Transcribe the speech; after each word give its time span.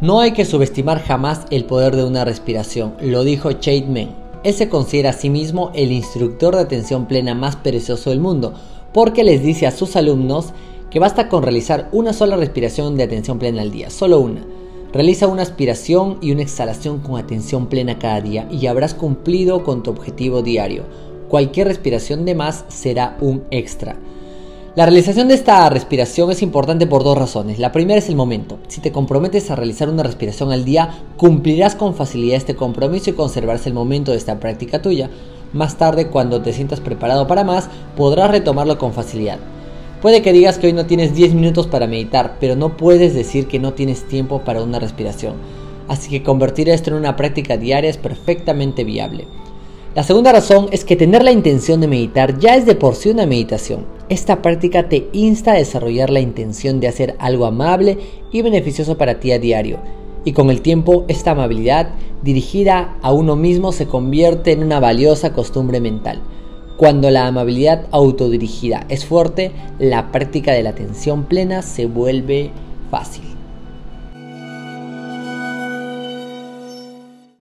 No 0.00 0.20
hay 0.20 0.30
que 0.30 0.44
subestimar 0.44 1.02
jamás 1.02 1.40
el 1.50 1.64
poder 1.64 1.96
de 1.96 2.04
una 2.04 2.24
respiración, 2.24 2.94
lo 3.00 3.24
dijo 3.24 3.50
Men. 3.88 4.10
Él 4.44 4.54
se 4.54 4.68
considera 4.68 5.10
a 5.10 5.12
sí 5.12 5.28
mismo 5.28 5.72
el 5.74 5.90
instructor 5.90 6.54
de 6.54 6.62
atención 6.62 7.06
plena 7.06 7.34
más 7.34 7.56
precioso 7.56 8.10
del 8.10 8.20
mundo, 8.20 8.54
porque 8.92 9.24
les 9.24 9.42
dice 9.42 9.66
a 9.66 9.72
sus 9.72 9.96
alumnos 9.96 10.52
que 10.88 11.00
basta 11.00 11.28
con 11.28 11.42
realizar 11.42 11.88
una 11.90 12.12
sola 12.12 12.36
respiración 12.36 12.96
de 12.96 13.02
atención 13.02 13.40
plena 13.40 13.62
al 13.62 13.72
día, 13.72 13.90
solo 13.90 14.20
una. 14.20 14.46
Realiza 14.92 15.26
una 15.26 15.42
aspiración 15.42 16.18
y 16.20 16.30
una 16.30 16.42
exhalación 16.42 17.00
con 17.00 17.18
atención 17.18 17.66
plena 17.66 17.98
cada 17.98 18.20
día 18.20 18.46
y 18.52 18.68
habrás 18.68 18.94
cumplido 18.94 19.64
con 19.64 19.82
tu 19.82 19.90
objetivo 19.90 20.42
diario. 20.42 20.84
Cualquier 21.28 21.66
respiración 21.66 22.24
de 22.24 22.36
más 22.36 22.64
será 22.68 23.16
un 23.20 23.42
extra. 23.50 23.96
La 24.78 24.86
realización 24.86 25.26
de 25.26 25.34
esta 25.34 25.68
respiración 25.70 26.30
es 26.30 26.40
importante 26.40 26.86
por 26.86 27.02
dos 27.02 27.18
razones. 27.18 27.58
La 27.58 27.72
primera 27.72 27.98
es 27.98 28.08
el 28.08 28.14
momento. 28.14 28.60
Si 28.68 28.80
te 28.80 28.92
comprometes 28.92 29.50
a 29.50 29.56
realizar 29.56 29.88
una 29.88 30.04
respiración 30.04 30.52
al 30.52 30.64
día, 30.64 31.02
cumplirás 31.16 31.74
con 31.74 31.96
facilidad 31.96 32.36
este 32.36 32.54
compromiso 32.54 33.10
y 33.10 33.14
conservarás 33.14 33.66
el 33.66 33.74
momento 33.74 34.12
de 34.12 34.18
esta 34.18 34.38
práctica 34.38 34.80
tuya. 34.80 35.10
Más 35.52 35.78
tarde, 35.78 36.10
cuando 36.10 36.42
te 36.42 36.52
sientas 36.52 36.78
preparado 36.78 37.26
para 37.26 37.42
más, 37.42 37.68
podrás 37.96 38.30
retomarlo 38.30 38.78
con 38.78 38.92
facilidad. 38.92 39.40
Puede 40.00 40.22
que 40.22 40.32
digas 40.32 40.58
que 40.58 40.68
hoy 40.68 40.74
no 40.74 40.86
tienes 40.86 41.12
10 41.12 41.34
minutos 41.34 41.66
para 41.66 41.88
meditar, 41.88 42.36
pero 42.38 42.54
no 42.54 42.76
puedes 42.76 43.14
decir 43.14 43.48
que 43.48 43.58
no 43.58 43.72
tienes 43.74 44.06
tiempo 44.06 44.42
para 44.44 44.62
una 44.62 44.78
respiración. 44.78 45.34
Así 45.88 46.08
que 46.08 46.22
convertir 46.22 46.68
esto 46.68 46.90
en 46.90 46.98
una 46.98 47.16
práctica 47.16 47.56
diaria 47.56 47.90
es 47.90 47.96
perfectamente 47.96 48.84
viable. 48.84 49.26
La 49.96 50.04
segunda 50.04 50.30
razón 50.30 50.68
es 50.70 50.84
que 50.84 50.94
tener 50.94 51.24
la 51.24 51.32
intención 51.32 51.80
de 51.80 51.88
meditar 51.88 52.38
ya 52.38 52.54
es 52.54 52.64
de 52.64 52.76
por 52.76 52.94
sí 52.94 53.10
una 53.10 53.26
meditación. 53.26 53.97
Esta 54.08 54.40
práctica 54.40 54.88
te 54.88 55.08
insta 55.12 55.52
a 55.52 55.56
desarrollar 55.56 56.08
la 56.08 56.20
intención 56.20 56.80
de 56.80 56.88
hacer 56.88 57.14
algo 57.18 57.44
amable 57.44 57.98
y 58.32 58.40
beneficioso 58.40 58.96
para 58.96 59.20
ti 59.20 59.32
a 59.32 59.38
diario. 59.38 59.78
Y 60.24 60.32
con 60.32 60.48
el 60.48 60.62
tiempo, 60.62 61.04
esta 61.08 61.32
amabilidad 61.32 61.90
dirigida 62.22 62.96
a 63.02 63.12
uno 63.12 63.36
mismo 63.36 63.70
se 63.70 63.86
convierte 63.86 64.52
en 64.52 64.62
una 64.62 64.80
valiosa 64.80 65.32
costumbre 65.34 65.80
mental. 65.80 66.22
Cuando 66.78 67.10
la 67.10 67.26
amabilidad 67.26 67.86
autodirigida 67.90 68.86
es 68.88 69.04
fuerte, 69.04 69.52
la 69.78 70.10
práctica 70.10 70.52
de 70.52 70.62
la 70.62 70.70
atención 70.70 71.24
plena 71.24 71.60
se 71.60 71.86
vuelve 71.86 72.50
fácil. 72.90 73.37